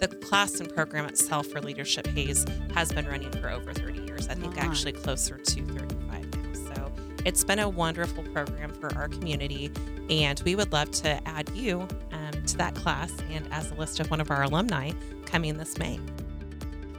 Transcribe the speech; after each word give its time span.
the 0.00 0.08
class 0.08 0.60
and 0.60 0.72
program 0.74 1.06
itself 1.06 1.46
for 1.46 1.60
Leadership 1.60 2.06
Hays 2.08 2.44
has 2.74 2.92
been 2.92 3.06
running 3.06 3.30
for 3.32 3.50
over 3.50 3.72
30 3.72 4.02
years. 4.02 4.28
I 4.28 4.34
think 4.34 4.62
actually 4.62 4.92
closer 4.92 5.38
to 5.38 5.64
35 5.64 6.34
now. 6.34 6.74
So 6.74 6.92
it's 7.24 7.44
been 7.44 7.58
a 7.58 7.68
wonderful 7.68 8.22
program 8.24 8.70
for 8.70 8.94
our 8.96 9.08
community, 9.08 9.70
and 10.10 10.40
we 10.44 10.54
would 10.54 10.72
love 10.72 10.90
to 10.92 11.20
add 11.28 11.48
you 11.50 11.86
um, 12.12 12.32
to 12.46 12.56
that 12.58 12.74
class 12.74 13.12
and 13.30 13.48
as 13.52 13.70
a 13.70 13.74
list 13.74 14.00
of 14.00 14.10
one 14.10 14.20
of 14.20 14.30
our 14.30 14.42
alumni 14.42 14.92
coming 15.24 15.56
this 15.56 15.78
May. 15.78 16.00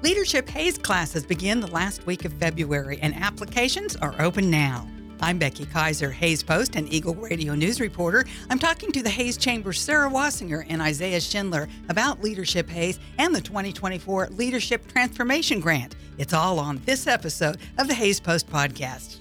Leadership 0.02 0.48
Hays 0.50 0.78
classes 0.78 1.26
begin 1.26 1.60
the 1.60 1.72
last 1.72 2.06
week 2.06 2.24
of 2.26 2.34
February 2.34 3.00
and 3.02 3.16
applications 3.16 3.96
are 3.96 4.14
open 4.22 4.50
now. 4.50 4.88
I'm 5.20 5.40
Becky 5.40 5.66
Kaiser, 5.66 6.12
Hays 6.12 6.44
Post 6.44 6.76
and 6.76 6.92
Eagle 6.94 7.16
Radio 7.16 7.56
News 7.56 7.82
reporter. 7.82 8.24
I'm 8.52 8.60
talking 8.60 8.92
to 8.92 9.02
the 9.02 9.10
Hays 9.10 9.36
Chamber's 9.36 9.80
Sarah 9.80 10.10
Wasinger 10.10 10.64
and 10.70 10.80
Isiah 10.80 11.18
Scheindler 11.18 11.68
about 11.90 12.22
Leadership 12.22 12.70
Hays 12.70 13.00
and 13.18 13.34
the 13.34 13.42
2024 13.42 14.28
Leadership 14.28 14.86
Transformation 14.88 15.60
Grant. 15.60 15.96
It's 16.20 16.34
all 16.34 16.60
on 16.60 16.82
this 16.86 17.08
episode 17.08 17.58
of 17.80 17.88
the 17.88 17.96
Hays 17.96 18.20
Post 18.20 18.48
podcast. 18.48 19.18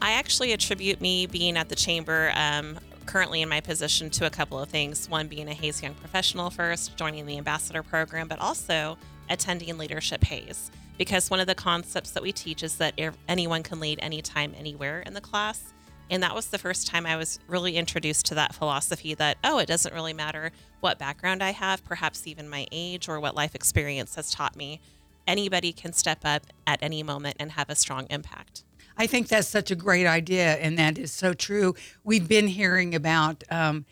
I 0.00 0.12
actually 0.12 0.52
attribute 0.52 1.02
me 1.02 1.26
being 1.26 1.58
at 1.58 1.68
the 1.68 1.76
chamber 1.76 2.32
um, 2.34 2.78
currently 3.04 3.42
in 3.42 3.50
my 3.50 3.60
position 3.60 4.08
to 4.10 4.26
a 4.26 4.30
couple 4.30 4.58
of 4.58 4.70
things. 4.70 5.08
One 5.10 5.28
being 5.28 5.48
a 5.48 5.54
Hays 5.54 5.82
Young 5.82 5.94
professional 5.94 6.48
first, 6.48 6.96
joining 6.96 7.26
the 7.26 7.36
ambassador 7.36 7.82
program, 7.82 8.26
but 8.26 8.38
also 8.38 8.96
attending 9.28 9.76
Leadership 9.76 10.24
Hays. 10.24 10.70
Because 10.98 11.30
one 11.30 11.40
of 11.40 11.46
the 11.46 11.54
concepts 11.54 12.10
that 12.12 12.22
we 12.22 12.32
teach 12.32 12.62
is 12.62 12.76
that 12.76 12.98
anyone 13.28 13.62
can 13.62 13.80
lead 13.80 13.98
anytime, 14.00 14.54
anywhere 14.56 15.00
in 15.00 15.14
the 15.14 15.20
class. 15.20 15.72
And 16.08 16.22
that 16.22 16.34
was 16.34 16.46
the 16.46 16.58
first 16.58 16.86
time 16.86 17.04
I 17.04 17.16
was 17.16 17.40
really 17.48 17.76
introduced 17.76 18.26
to 18.26 18.34
that 18.36 18.54
philosophy 18.54 19.14
that, 19.14 19.38
oh, 19.42 19.58
it 19.58 19.66
doesn't 19.66 19.92
really 19.92 20.12
matter 20.12 20.52
what 20.80 20.98
background 20.98 21.42
I 21.42 21.50
have, 21.50 21.84
perhaps 21.84 22.26
even 22.26 22.48
my 22.48 22.66
age 22.70 23.08
or 23.08 23.18
what 23.18 23.34
life 23.34 23.54
experience 23.54 24.14
has 24.14 24.30
taught 24.30 24.56
me. 24.56 24.80
Anybody 25.26 25.72
can 25.72 25.92
step 25.92 26.20
up 26.24 26.46
at 26.66 26.78
any 26.80 27.02
moment 27.02 27.36
and 27.40 27.52
have 27.52 27.68
a 27.68 27.74
strong 27.74 28.06
impact. 28.08 28.62
I 28.96 29.08
think 29.08 29.28
that's 29.28 29.48
such 29.48 29.70
a 29.70 29.74
great 29.74 30.06
idea, 30.06 30.54
and 30.54 30.78
that 30.78 30.96
is 30.96 31.12
so 31.12 31.34
true. 31.34 31.74
We've 32.04 32.28
been 32.28 32.46
hearing 32.46 32.94
about 32.94 33.42
um, 33.50 33.84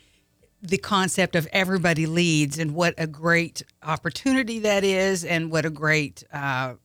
the 0.61 0.77
concept 0.77 1.35
of 1.35 1.47
everybody 1.51 2.05
leads, 2.05 2.57
and 2.57 2.73
what 2.73 2.95
a 2.97 3.05
great 3.05 3.61
opportunity 3.83 4.59
that 4.59 4.83
is, 4.85 5.25
and 5.25 5.51
what 5.51 5.65
a 5.65 5.69
great 5.69 6.23
uh, 6.31 6.75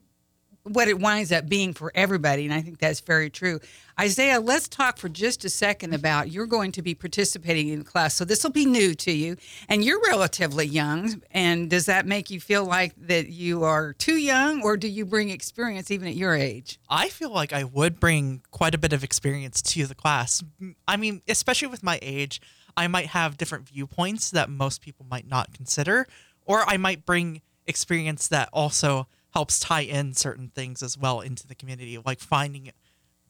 what 0.71 0.89
it 0.89 0.99
winds 0.99 1.33
up 1.33 1.49
being 1.49 1.75
for 1.75 1.91
everybody. 1.95 2.45
And 2.45 2.55
I 2.55 2.63
think 2.63 2.79
that's 2.79 3.01
very 3.01 3.29
true. 3.29 3.61
Isiah, 4.01 4.41
let's 4.41 4.69
talk 4.69 4.99
for 4.99 5.09
just 5.09 5.45
a 5.45 5.51
second 5.51 5.93
about 5.93 6.31
you're 6.31 6.47
going 6.47 6.73
to 6.73 6.83
be 6.83 6.95
participating 6.95 7.69
in 7.69 7.83
class. 7.85 8.15
So 8.15 8.25
this 8.25 8.43
will 8.43 8.53
be 8.53 8.65
new 8.65 8.95
to 8.95 9.11
you, 9.11 9.37
and 9.69 9.85
you're 9.85 10.01
relatively 10.01 10.65
young. 10.67 11.23
And 11.33 11.69
does 11.69 11.87
that 11.87 12.07
make 12.07 12.31
you 12.31 12.41
feel 12.41 12.65
like 12.65 12.95
that 13.09 13.29
you 13.29 13.65
are 13.65 13.93
too 13.95 14.17
young, 14.17 14.63
or 14.63 14.77
do 14.77 14.89
you 14.89 15.05
bring 15.05 15.31
experience 15.31 15.91
even 15.91 16.09
at 16.09 16.15
your 16.15 16.35
age? 16.35 16.79
I 16.89 17.09
feel 17.09 17.31
like 17.31 17.53
I 17.53 17.65
would 17.65 18.01
bring 18.01 18.43
quite 18.51 18.75
a 18.75 18.79
bit 18.79 18.93
of 18.93 19.05
experience 19.05 19.61
to 19.63 19.87
the 19.87 19.95
class. 19.95 20.43
I 20.87 20.97
mean, 20.97 21.23
especially 21.29 21.69
with 21.69 21.83
my 21.83 21.99
age, 22.01 22.41
I 22.77 22.87
might 22.87 23.09
have 23.09 23.37
different 23.37 23.69
viewpoints 23.69 24.31
that 24.31 24.49
most 24.49 24.81
people 24.81 25.05
might 25.11 25.29
not 25.29 25.53
consider, 25.53 26.07
or 26.47 26.65
I 26.67 26.77
might 26.77 27.05
bring 27.05 27.43
experience 27.67 28.29
that 28.29 28.49
also 28.53 29.09
helps 29.33 29.61
tie 29.61 29.81
in 29.83 30.15
certain 30.15 30.49
things 30.55 30.83
as 30.83 30.99
well 30.99 31.21
into 31.21 31.47
the 31.47 31.55
community, 31.55 31.99
like 32.05 32.21
finding 32.21 32.71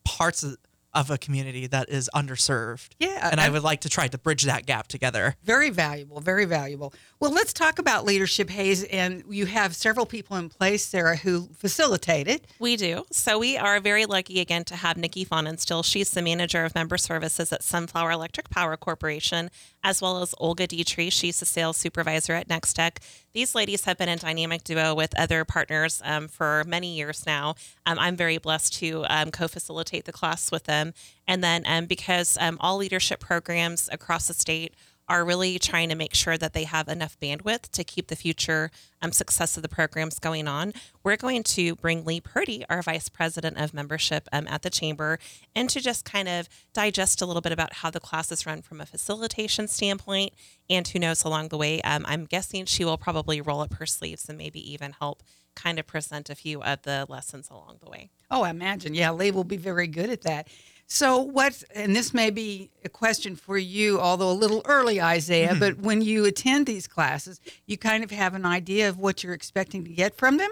parts 0.05 0.43
of, 0.43 0.57
of 0.93 1.11
a 1.11 1.17
community 1.19 1.67
that 1.69 1.89
is 1.89 2.11
underserved. 2.15 2.89
Yeah, 2.99 3.29
And 3.31 3.41
I 3.41 3.47
I- 3.47 3.49
would 3.51 3.63
like 3.63 3.81
to 3.83 3.89
try 3.89 4.09
to 4.09 4.19
bridge 4.19 4.43
that 4.45 4.67
gap 4.67 4.89
together. 4.89 5.37
Very 5.45 5.71
valuable, 5.71 6.21
very 6.21 6.45
valuable. 6.47 6.93
Well, 7.21 7.31
let's 7.33 7.53
talk 7.53 7.79
about 7.79 8.05
leadership, 8.05 8.51
Hays. 8.51 8.85
And 8.85 9.23
you 9.31 9.47
have 9.47 9.77
several 9.77 10.07
people 10.07 10.37
in 10.37 10.49
place, 10.49 10.85
Sarah, 10.85 11.17
who 11.17 11.49
facilitate 11.57 12.27
it. 12.27 12.45
We 12.59 12.77
do. 12.77 13.05
So 13.13 13.39
we 13.39 13.57
are 13.57 13.79
very 13.81 14.07
lucky 14.07 14.41
again 14.41 14.65
to 14.65 14.77
have 14.77 14.97
Nikki 14.97 15.25
Fonenstill. 15.25 15.85
She's 15.85 16.11
the 16.11 16.23
manager 16.23 16.65
of 16.65 16.75
member 16.75 16.97
services 16.99 17.53
at 17.53 17.63
Sunflower 17.63 18.11
Electric 18.11 18.51
Power 18.51 18.77
Corporation, 18.77 19.51
as 19.85 20.01
well 20.03 20.23
as 20.23 20.35
Olga 20.39 20.67
Dietrich. 20.67 21.13
She's 21.13 21.39
the 21.41 21.47
sales 21.47 21.77
supervisor 21.77 22.33
at 22.33 22.49
Nex-Tech. 22.49 23.01
These 23.33 23.55
ladies 23.55 23.85
have 23.85 23.97
been 23.97 24.09
in 24.09 24.19
dynamic 24.19 24.65
duo 24.65 24.93
with 24.95 25.17
other 25.19 25.45
partners 25.45 26.03
um, 26.05 26.27
for 26.27 26.65
many 26.67 26.97
years 26.97 27.25
now. 27.27 27.55
Um, 27.87 27.97
I'm 27.99 28.17
very 28.17 28.39
blessed 28.39 28.75
to 28.81 29.05
um, 29.09 29.31
co-facilitate 29.31 30.05
the 30.05 30.13
class 30.13 30.51
with 30.51 30.65
them. 30.65 30.80
And 31.27 31.43
then 31.45 31.63
um, 31.67 31.87
because 31.87 32.37
um, 32.41 32.57
all 32.61 32.77
leadership 32.77 33.21
programs 33.21 33.89
across 33.93 34.29
the 34.29 34.35
state 34.35 34.75
are 35.11 35.25
really 35.25 35.59
trying 35.59 35.89
to 35.89 35.97
make 35.97 36.15
sure 36.15 36.39
that 36.39 36.53
they 36.53 36.63
have 36.63 36.87
enough 36.87 37.19
bandwidth 37.19 37.69
to 37.73 37.83
keep 37.83 38.07
the 38.07 38.15
future 38.15 38.71
um, 39.03 39.11
success 39.11 39.57
of 39.57 39.63
the 39.65 39.69
programs 39.69 40.21
going 40.21 40.47
on. 40.47 40.73
We're 41.03 41.17
going 41.17 41.43
to 41.43 41.75
bring 41.75 42.05
Lee 42.05 42.21
Purdy, 42.21 42.65
our 42.71 42.81
vice 42.81 43.09
president 43.09 43.59
of 43.59 43.75
membership 43.75 44.29
um, 44.33 44.47
at 44.47 44.63
the 44.63 44.71
chamber, 44.71 45.19
and 45.53 45.69
to 45.71 45.81
just 45.81 46.05
kind 46.05 46.29
of 46.29 46.49
digest 46.73 47.21
a 47.21 47.27
little 47.27 47.43
bit 47.43 47.51
about 47.51 47.75
how 47.75 47.91
the 47.91 47.99
classes 47.99 48.47
run 48.47 48.63
from 48.63 48.81
a 48.81 48.87
facilitation 48.87 49.67
standpoint. 49.67 50.33
And 50.71 50.87
who 50.87 51.01
knows 51.01 51.25
along 51.25 51.49
the 51.49 51.59
way, 51.59 51.83
um, 51.83 52.05
I'm 52.07 52.25
guessing 52.25 52.65
she 52.67 52.85
will 52.85 52.99
probably 52.99 53.41
roll 53.41 53.63
up 53.63 53.75
her 53.75 53.87
sleeves 53.87 54.29
and 54.29 54.39
maybe 54.39 54.73
even 54.73 54.93
help 54.93 55.25
kind 55.55 55.79
of 55.79 55.87
present 55.87 56.31
a 56.31 56.35
few 56.35 56.63
of 56.63 56.83
the 56.83 57.07
lessons 57.09 57.51
along 57.51 57.79
the 57.83 57.91
way. 57.91 58.11
Oh, 58.31 58.43
I 58.43 58.51
imagine. 58.51 58.95
Yeah, 58.95 59.11
Lee 59.11 59.31
will 59.31 59.45
be 59.45 59.57
very 59.57 59.87
good 59.87 60.11
at 60.11 60.23
that. 60.23 60.49
So, 60.87 61.21
what, 61.21 61.63
and 61.75 61.95
this 61.95 62.13
may 62.13 62.31
be 62.31 62.71
a 62.85 62.89
question 62.89 63.37
for 63.37 63.57
you, 63.57 64.01
although 64.01 64.31
a 64.31 64.33
little 64.33 64.63
early, 64.65 64.99
Isiah, 64.99 65.55
but 65.59 65.79
when 65.83 66.03
you 66.03 66.25
attend 66.25 66.67
these 66.67 66.89
classes, 66.89 67.41
you 67.67 67.79
kind 67.79 68.03
of 68.03 68.11
have 68.11 68.35
an 68.35 68.45
idea 68.45 68.89
of 68.89 68.99
what 68.99 69.23
you're 69.23 69.35
expecting 69.35 69.85
to 69.85 69.91
get 69.91 70.17
from 70.17 70.37
them? 70.37 70.51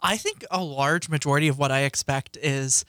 I 0.00 0.16
think 0.16 0.44
a 0.50 0.62
large 0.62 1.08
majority 1.08 1.48
of 1.48 1.58
what 1.58 1.70
I 1.70 1.80
expect 1.80 2.38
is 2.38 2.84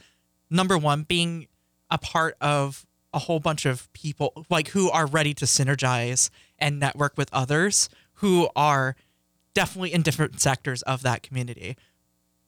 number 0.50 0.78
one, 0.78 1.04
being 1.04 1.48
a 1.92 1.98
part 1.98 2.36
of 2.40 2.86
a 3.14 3.20
whole 3.20 3.40
bunch 3.40 3.66
of 3.66 3.92
people 3.94 4.46
like 4.50 4.70
who 4.70 4.90
are 4.92 5.06
ready 5.06 5.34
to 5.34 5.46
synergize 5.46 6.30
and 6.60 6.80
network 6.80 7.18
with 7.18 7.30
others 7.34 7.90
who 8.16 8.50
are 8.56 8.96
definitely 9.54 9.94
in 9.94 10.02
different 10.02 10.40
sectors 10.40 10.82
of 10.84 11.02
that 11.04 11.24
community. 11.24 11.78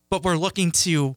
But 0.09 0.23
we're 0.23 0.38
looking 0.38 0.72
to 0.72 1.16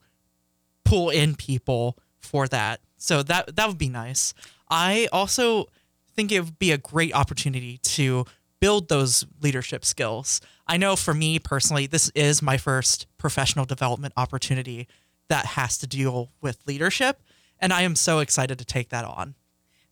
pull 0.85 1.11
in 1.11 1.35
people 1.35 1.99
for 2.19 2.47
that. 2.49 2.81
So 2.97 3.23
that 3.25 3.57
that 3.57 3.69
would 3.69 3.79
be 3.79 3.89
nice. 3.89 4.35
I 4.71 5.09
also 5.13 5.67
think 6.15 6.33
it 6.33 6.41
would 6.41 6.59
be 6.59 6.73
a 6.73 6.79
great 6.79 7.15
opportunity 7.15 7.79
to 7.79 8.25
build 8.61 8.89
those 8.89 9.27
leadership 9.43 9.85
skills. 9.85 10.41
I 10.67 10.77
know 10.77 10.97
for 10.97 11.13
me 11.13 11.39
personally, 11.39 11.87
this 11.87 12.11
is 12.15 12.41
my 12.41 12.57
first 12.57 13.07
professional 13.19 13.65
development 13.65 14.15
opportunity 14.17 14.89
that 15.29 15.45
has 15.47 15.77
to 15.79 15.87
deal 15.87 16.31
with 16.41 16.59
leadership. 16.67 17.23
And 17.59 17.73
I 17.73 17.83
am 17.83 17.97
so 17.97 18.21
excited 18.21 18.59
to 18.59 18.65
take 18.65 18.89
that 18.91 19.05
on. 19.05 19.35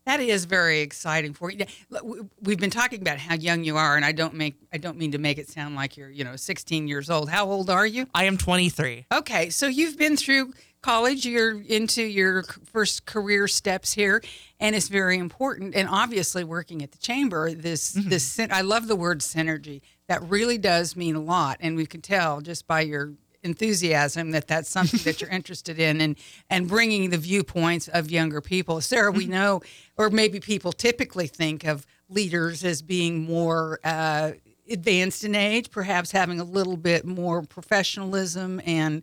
That 0.04 0.20
is 0.20 0.44
very 0.46 0.80
exciting 0.80 1.32
for 1.34 1.50
you. 1.50 1.64
We- 1.90 2.22
We've 2.42 2.58
been 2.58 2.70
talking 2.70 3.00
about 3.00 3.18
how 3.18 3.34
young 3.34 3.64
you 3.64 3.76
are, 3.76 3.96
and 3.96 4.04
I 4.04 4.12
don't 4.12 4.34
make 4.34 4.56
I 4.72 4.78
don't 4.78 4.98
mean 4.98 5.12
to 5.12 5.18
make 5.18 5.38
it 5.38 5.48
sound 5.48 5.74
like 5.76 5.96
you're 5.96 6.10
you 6.10 6.24
know 6.24 6.36
16 6.36 6.88
years 6.88 7.08
old. 7.08 7.30
How 7.30 7.46
old 7.46 7.70
are 7.70 7.86
you? 7.86 8.06
I 8.14 8.24
am 8.24 8.36
23. 8.36 9.06
Okay, 9.12 9.50
so 9.50 9.66
you've 9.66 9.96
been 9.96 10.16
through 10.16 10.52
college. 10.82 11.24
You're 11.24 11.60
into 11.62 12.02
your 12.02 12.42
first 12.42 13.06
career 13.06 13.46
steps 13.48 13.92
here, 13.92 14.22
and 14.60 14.74
it's 14.74 14.88
very 14.88 15.18
important. 15.18 15.74
And 15.74 15.88
obviously, 15.88 16.44
working 16.44 16.82
at 16.82 16.92
the 16.92 16.98
chamber, 16.98 17.52
this—this—I 17.52 18.46
mm-hmm. 18.46 18.68
love 18.68 18.88
the 18.88 18.96
word 18.96 19.20
synergy. 19.20 19.80
That 20.08 20.22
really 20.28 20.58
does 20.58 20.96
mean 20.96 21.14
a 21.14 21.20
lot, 21.20 21.58
and 21.60 21.76
we 21.76 21.86
can 21.86 22.02
tell 22.02 22.40
just 22.40 22.66
by 22.66 22.80
your 22.82 23.12
enthusiasm 23.42 24.30
that 24.30 24.46
that's 24.46 24.68
something 24.68 25.00
that 25.04 25.20
you're 25.20 25.30
interested 25.40 25.78
in 25.78 26.00
and 26.00 26.16
and 26.50 26.68
bringing 26.68 27.10
the 27.10 27.18
viewpoints 27.18 27.88
of 27.88 28.10
younger 28.10 28.40
people. 28.40 28.80
Sarah 28.80 29.10
we 29.10 29.26
know 29.26 29.60
or 29.96 30.10
maybe 30.10 30.40
people 30.40 30.72
typically 30.72 31.26
think 31.26 31.64
of 31.64 31.86
leaders 32.08 32.64
as 32.64 32.82
being 32.82 33.24
more 33.24 33.78
uh, 33.84 34.32
advanced 34.70 35.24
in 35.24 35.34
age 35.34 35.70
perhaps 35.70 36.12
having 36.12 36.40
a 36.40 36.44
little 36.44 36.76
bit 36.76 37.04
more 37.04 37.42
professionalism 37.42 38.60
and 38.64 39.02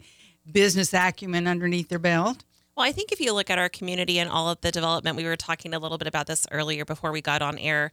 business 0.52 0.94
acumen 0.94 1.48
underneath 1.48 1.90
their 1.90 2.00
belt. 2.00 2.44
Well, 2.76 2.88
I 2.88 2.94
think 2.94 3.12
if 3.12 3.20
you 3.20 3.34
look 3.34 3.50
at 3.50 3.60
our 3.60 3.68
community 3.68 4.20
and 4.20 4.30
all 4.30 4.50
of 4.50 4.62
the 4.62 4.72
development, 4.72 5.18
we 5.18 5.26
were 5.26 5.36
talking 5.36 5.74
a 5.74 5.80
little 5.80 5.98
bit 5.98 6.08
about 6.08 6.28
this 6.28 6.48
earlier 6.50 6.86
before 6.86 7.12
we 7.12 7.22
got 7.22 7.42
on 7.42 7.58
air. 7.58 7.92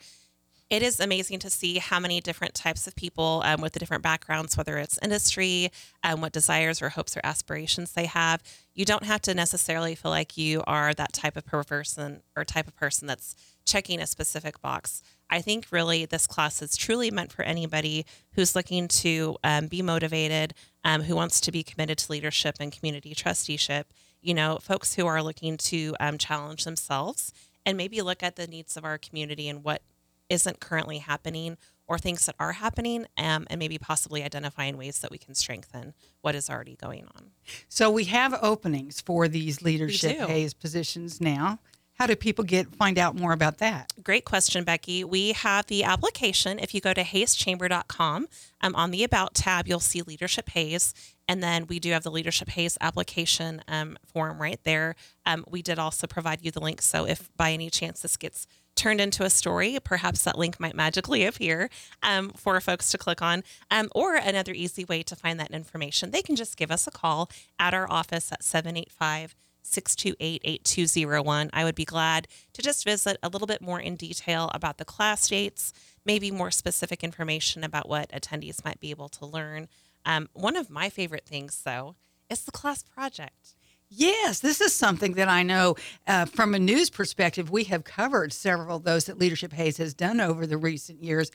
It 0.68 0.82
is 0.82 0.98
amazing 0.98 1.38
to 1.40 1.50
see 1.50 1.78
how 1.78 2.00
many 2.00 2.20
different 2.20 2.54
types 2.54 2.88
of 2.88 2.96
people 2.96 3.40
um, 3.44 3.60
with 3.60 3.72
the 3.72 3.78
different 3.78 4.02
backgrounds, 4.02 4.56
whether 4.56 4.78
it's 4.78 4.98
industry, 5.00 5.70
um, 6.02 6.20
what 6.20 6.32
desires 6.32 6.82
or 6.82 6.88
hopes 6.88 7.16
or 7.16 7.20
aspirations 7.22 7.92
they 7.92 8.06
have. 8.06 8.42
You 8.74 8.84
don't 8.84 9.04
have 9.04 9.22
to 9.22 9.34
necessarily 9.34 9.94
feel 9.94 10.10
like 10.10 10.36
you 10.36 10.64
are 10.66 10.92
that 10.94 11.12
type 11.12 11.36
of 11.36 11.46
person 11.46 12.22
or 12.36 12.44
type 12.44 12.66
of 12.66 12.74
person 12.74 13.06
that's 13.06 13.36
checking 13.64 14.00
a 14.00 14.08
specific 14.08 14.60
box. 14.60 15.04
I 15.30 15.40
think 15.40 15.66
really 15.70 16.04
this 16.04 16.26
class 16.26 16.60
is 16.60 16.76
truly 16.76 17.12
meant 17.12 17.32
for 17.32 17.42
anybody 17.42 18.04
who's 18.32 18.56
looking 18.56 18.88
to 18.88 19.36
um, 19.44 19.68
be 19.68 19.82
motivated, 19.82 20.52
um, 20.82 21.02
who 21.02 21.14
wants 21.14 21.40
to 21.42 21.52
be 21.52 21.62
committed 21.62 21.98
to 21.98 22.12
leadership 22.12 22.56
and 22.58 22.72
community 22.72 23.14
trusteeship. 23.14 23.92
You 24.20 24.34
know, 24.34 24.58
folks 24.60 24.94
who 24.94 25.06
are 25.06 25.22
looking 25.22 25.58
to 25.58 25.94
um, 26.00 26.18
challenge 26.18 26.64
themselves 26.64 27.32
and 27.64 27.76
maybe 27.76 28.02
look 28.02 28.24
at 28.24 28.34
the 28.34 28.48
needs 28.48 28.76
of 28.76 28.84
our 28.84 28.98
community 28.98 29.48
and 29.48 29.62
what 29.62 29.82
isn't 30.28 30.60
currently 30.60 30.98
happening 30.98 31.56
or 31.88 31.98
things 31.98 32.26
that 32.26 32.34
are 32.40 32.52
happening, 32.52 33.06
um, 33.16 33.46
and 33.48 33.58
maybe 33.58 33.78
possibly 33.78 34.22
identifying 34.24 34.76
ways 34.76 34.98
that 35.00 35.10
we 35.10 35.18
can 35.18 35.34
strengthen 35.34 35.94
what 36.20 36.34
is 36.34 36.50
already 36.50 36.74
going 36.74 37.04
on. 37.14 37.30
So 37.68 37.90
we 37.90 38.04
have 38.04 38.36
openings 38.42 39.00
for 39.00 39.28
these 39.28 39.62
leadership 39.62 40.26
do. 40.26 40.48
Positions 40.60 41.20
now. 41.20 41.60
How 41.98 42.06
do 42.06 42.14
people 42.14 42.44
get 42.44 42.74
find 42.74 42.98
out 42.98 43.18
more 43.18 43.32
about 43.32 43.56
that? 43.58 43.90
Great 44.02 44.26
question, 44.26 44.64
Becky. 44.64 45.02
We 45.02 45.32
have 45.32 45.66
the 45.66 45.82
application. 45.84 46.58
If 46.58 46.74
you 46.74 46.80
go 46.82 46.92
to 46.92 47.02
hayschamber.com, 47.02 48.28
um, 48.60 48.74
on 48.74 48.90
the 48.90 49.02
About 49.02 49.34
tab, 49.34 49.66
you'll 49.66 49.80
see 49.80 50.02
Leadership 50.02 50.50
Hays. 50.50 50.92
And 51.26 51.42
then 51.42 51.66
we 51.66 51.80
do 51.80 51.92
have 51.92 52.02
the 52.02 52.10
Leadership 52.10 52.50
Hays 52.50 52.76
application 52.82 53.62
um, 53.66 53.96
form 54.04 54.40
right 54.40 54.60
there. 54.64 54.94
Um, 55.24 55.44
we 55.48 55.62
did 55.62 55.78
also 55.78 56.06
provide 56.06 56.44
you 56.44 56.50
the 56.50 56.60
link. 56.60 56.82
So 56.82 57.06
if 57.06 57.34
by 57.34 57.52
any 57.52 57.70
chance 57.70 58.02
this 58.02 58.18
gets 58.18 58.46
turned 58.76 59.00
into 59.00 59.24
a 59.24 59.30
story, 59.30 59.78
perhaps 59.82 60.22
that 60.22 60.38
link 60.38 60.60
might 60.60 60.76
magically 60.76 61.24
appear 61.24 61.68
um, 62.02 62.30
for 62.30 62.60
folks 62.60 62.90
to 62.92 62.98
click 62.98 63.22
on. 63.22 63.42
Um, 63.70 63.88
or 63.94 64.14
another 64.14 64.52
easy 64.52 64.84
way 64.84 65.02
to 65.02 65.16
find 65.16 65.40
that 65.40 65.50
information, 65.50 66.10
they 66.10 66.22
can 66.22 66.36
just 66.36 66.56
give 66.56 66.70
us 66.70 66.86
a 66.86 66.90
call 66.90 67.30
at 67.58 67.74
our 67.74 67.90
office 67.90 68.30
at 68.30 68.44
785 68.44 69.34
628 69.62 70.40
8201. 70.44 71.50
I 71.52 71.64
would 71.64 71.74
be 71.74 71.84
glad 71.84 72.28
to 72.52 72.62
just 72.62 72.84
visit 72.84 73.16
a 73.22 73.28
little 73.28 73.46
bit 73.46 73.60
more 73.60 73.80
in 73.80 73.96
detail 73.96 74.50
about 74.54 74.78
the 74.78 74.84
class 74.84 75.28
dates, 75.28 75.72
maybe 76.04 76.30
more 76.30 76.50
specific 76.50 77.02
information 77.02 77.64
about 77.64 77.88
what 77.88 78.10
attendees 78.12 78.64
might 78.64 78.80
be 78.80 78.90
able 78.90 79.08
to 79.08 79.26
learn. 79.26 79.68
Um, 80.04 80.28
one 80.34 80.56
of 80.56 80.70
my 80.70 80.88
favorite 80.88 81.26
things, 81.26 81.62
though, 81.64 81.96
is 82.30 82.44
the 82.44 82.52
class 82.52 82.82
project. 82.82 83.56
Yes, 83.88 84.40
this 84.40 84.60
is 84.60 84.74
something 84.74 85.12
that 85.12 85.28
I 85.28 85.42
know 85.42 85.76
uh, 86.06 86.24
from 86.24 86.54
a 86.54 86.58
news 86.58 86.90
perspective. 86.90 87.50
We 87.50 87.64
have 87.64 87.84
covered 87.84 88.32
several 88.32 88.78
of 88.78 88.84
those 88.84 89.04
that 89.04 89.18
Leadership 89.18 89.52
Hays 89.52 89.76
has 89.76 89.94
done 89.94 90.20
over 90.20 90.46
the 90.46 90.56
recent 90.56 91.02
years. 91.04 91.30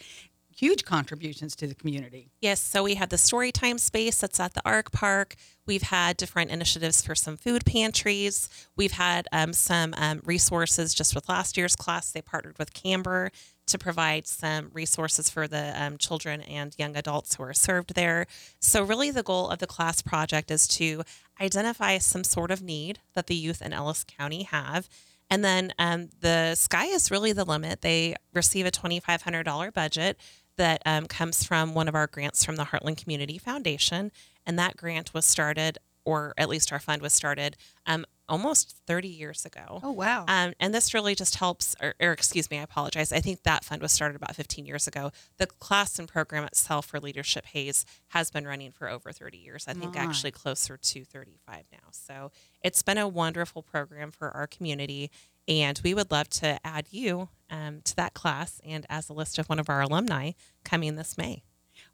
Huge 0.53 0.83
contributions 0.83 1.56
to 1.56 1.65
the 1.65 1.74
community. 1.74 2.30
Yes, 2.42 2.59
so 2.59 2.83
we 2.83 2.95
had 2.95 3.09
the 3.09 3.15
Storytime 3.15 3.80
space 3.80 4.19
that's 4.19 4.39
at 4.39 4.53
the 4.53 4.62
Arc 4.65 4.92
Park. 4.92 5.36
We've 5.65 5.81
had 5.81 6.18
different 6.18 6.51
initiatives 6.51 7.01
for 7.01 7.15
some 7.15 7.38
food 7.38 7.65
pantries. 7.65 8.50
We've 8.75 8.92
had 8.92 9.27
um, 9.31 9.53
some 9.53 9.94
um, 9.98 10.21
resources 10.25 10.94
just 10.94 11.15
with 11.15 11.30
last 11.30 11.56
year's 11.56 11.77
class. 11.77 12.12
They 12.12 12.21
partnered 12.21 12.59
with 12.59 12.74
Camber 12.74 13.31
to 13.68 13.78
provide 13.78 14.28
some 14.28 14.69
resources 14.74 15.30
for 15.30 15.48
the 15.48 15.74
um, 15.81 15.98
children 15.98 16.42
and 16.42 16.75
young 16.78 16.96
adults 16.96 17.36
who 17.36 17.44
are 17.44 17.54
served 17.54 17.96
there. 17.96 18.28
So, 18.60 18.84
really, 18.84 19.12
the 19.12 19.24
goal 19.24 19.50
of 19.50 19.60
the 19.60 19.68
class 19.68 20.02
project 20.02 20.52
is 20.52 20.68
to 20.69 21.04
identify 21.40 21.98
some 21.98 22.24
sort 22.24 22.52
of 22.52 22.62
need 22.62 23.00
that 23.13 23.28
the 23.28 23.36
youth 23.36 23.62
in 23.62 23.74
Ellis 23.74 24.04
County 24.04 24.44
have. 24.44 24.90
And 25.30 25.46
then 25.46 25.74
um, 25.80 26.10
the 26.19 26.56
sky 26.56 26.88
is 26.88 27.10
really 27.10 27.31
the 27.31 27.46
limit. 27.46 27.81
They 27.81 28.16
receive 28.34 28.66
a 28.66 28.72
$2,500 28.72 29.74
budget 29.74 30.18
that 30.58 30.81
um, 30.86 31.06
comes 31.08 31.44
from 31.44 31.74
one 31.74 31.88
of 31.88 31.96
our 31.96 32.08
grants 32.08 32.44
from 32.44 32.58
the 32.58 32.66
Heartland 32.66 33.02
Community 33.02 33.38
Foundation. 33.38 34.12
And 34.46 34.60
that 34.60 34.75
grant 34.75 35.13
was 35.13 35.25
started, 35.25 35.78
or 36.06 36.33
at 36.38 36.50
least 36.50 36.71
our 36.71 36.80
fund 36.80 37.01
was 37.01 37.13
started, 37.13 37.57
um, 37.86 38.06
almost 38.27 38.77
30 38.88 39.09
years 39.09 39.45
ago. 39.45 39.81
Oh, 39.83 39.92
wow. 39.92 40.25
Um, 40.27 40.53
and 40.59 40.74
this 40.74 40.94
really 40.94 41.15
just 41.15 41.36
helps, 41.36 41.75
or, 41.81 41.95
or 42.00 42.13
excuse 42.13 42.50
me, 42.50 42.59
I 42.59 42.63
apologize. 42.63 43.12
I 43.12 43.19
think 43.19 43.44
that 43.44 43.65
fund 43.65 43.81
was 43.81 43.92
started 43.92 44.15
about 44.15 44.36
15 44.36 44.65
years 44.65 44.88
ago. 44.88 45.12
The 45.38 45.48
class 45.48 46.00
and 46.00 46.07
program 46.07 46.45
itself 46.45 46.86
for 46.86 47.00
Leadership 47.00 47.45
Hays 47.48 47.86
has 48.09 48.31
been 48.31 48.48
running 48.48 48.71
for 48.71 48.89
over 48.89 49.12
30 49.12 49.38
years. 49.38 49.65
I 49.68 49.74
think 49.74 49.98
actually 49.98 50.31
closer 50.31 50.77
to 50.77 51.03
35 51.03 51.65
now. 51.71 51.89
So 51.92 52.31
it's 52.63 52.81
been 52.81 52.98
a 52.98 53.07
wonderful 53.07 53.63
program 53.63 54.12
for 54.12 54.31
our 54.31 54.48
community. 54.48 55.12
And 55.48 55.80
we 55.83 55.94
would 55.94 56.12
love 56.12 56.30
to 56.30 56.65
add 56.65 56.88
you 56.92 57.30
um, 57.50 57.81
to 57.83 57.95
that 57.98 58.13
class 58.13 58.62
and 58.65 58.86
as 58.89 59.09
a 59.09 59.13
list 59.13 59.39
of 59.39 59.50
one 59.50 59.59
of 59.59 59.69
our 59.69 59.81
alumni 59.81 60.31
coming 60.63 60.95
this 60.95 61.18
May. 61.18 61.44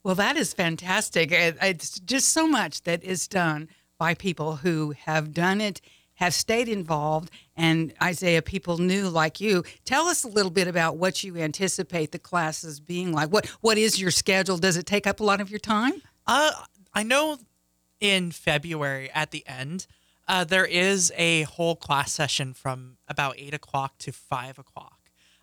Well, 0.02 0.14
that 0.14 0.36
is 0.36 0.54
fantastic. 0.54 1.32
It's 1.32 1.98
just 2.00 2.28
so 2.28 2.46
much 2.46 2.82
that 2.82 3.02
is 3.02 3.26
done 3.26 3.68
by 3.98 4.14
people 4.14 4.56
who 4.56 4.92
have 4.92 5.32
done 5.34 5.60
it, 5.60 5.80
have 6.14 6.34
stayed 6.34 6.68
involved. 6.68 7.30
And 7.56 7.92
Isiah, 8.04 8.42
people 8.42 8.78
new 8.78 9.08
like 9.08 9.40
you. 9.40 9.64
Tell 9.84 10.06
us 10.06 10.24
a 10.24 10.28
little 10.28 10.50
bit 10.50 10.68
about 10.68 10.96
what 10.96 11.22
you 11.22 11.36
anticipate 11.36 12.12
the 12.12 12.18
classes 12.18 12.80
being 12.80 13.12
like. 13.12 13.30
What 13.30 13.46
What 13.60 13.78
is 13.78 14.00
your 14.00 14.10
schedule? 14.10 14.58
Does 14.58 14.76
it 14.76 14.86
take 14.86 15.06
up 15.06 15.20
a 15.20 15.24
lot 15.24 15.40
of 15.40 15.50
your 15.50 15.60
time? 15.60 16.02
Uh, 16.26 16.52
I 16.94 17.02
know 17.02 17.38
in 18.00 18.30
February 18.30 19.10
at 19.12 19.30
the 19.30 19.46
end, 19.46 19.86
uh, 20.26 20.44
there 20.44 20.66
is 20.66 21.12
a 21.16 21.42
whole 21.42 21.74
class 21.74 22.12
session 22.12 22.52
from 22.52 22.98
about 23.08 23.36
eight 23.38 23.54
o'clock 23.54 23.96
to 23.98 24.12
five 24.12 24.58
o'clock. 24.58 24.98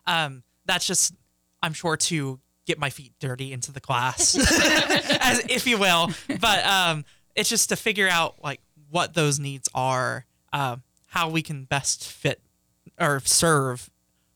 Um, 0.06 0.44
that's 0.66 0.86
just, 0.86 1.14
I'm 1.62 1.74
sure, 1.74 1.98
to 1.98 2.40
get 2.66 2.80
my 2.80 2.90
feet 2.90 3.14
dirty 3.20 3.52
into 3.52 3.72
the 3.72 3.80
class, 3.80 4.36
as 5.22 5.44
if 5.50 5.66
you 5.66 5.78
will. 5.78 6.12
But 6.40 6.66
um, 6.66 7.06
it's 7.36 7.50
just 7.50 7.70
to 7.70 7.76
figure 7.76 8.08
out 8.08 8.36
like 8.44 8.62
what 8.90 9.14
those 9.14 9.40
needs 9.40 9.70
are, 9.74 10.26
uh, 10.54 10.78
how 11.08 11.30
we 11.30 11.42
can 11.42 11.66
best 11.66 12.08
fit 12.08 12.42
or 13.00 13.20
serve 13.24 13.90